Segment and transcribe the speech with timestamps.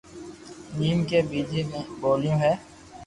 [0.77, 2.53] جيم ڪي ٻيجي بي ٻوليو ھي